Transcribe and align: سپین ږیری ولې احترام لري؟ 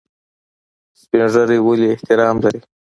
سپین 1.01 1.25
ږیری 1.33 1.57
ولې 1.61 1.87
احترام 1.91 2.35
لري؟ 2.43 2.59